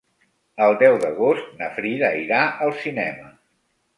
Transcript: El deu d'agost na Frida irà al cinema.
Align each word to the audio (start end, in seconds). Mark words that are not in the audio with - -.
El 0.67 0.71
deu 0.83 0.95
d'agost 1.03 1.51
na 1.59 1.69
Frida 1.75 2.11
irà 2.21 2.39
al 2.69 2.75
cinema. 2.87 3.29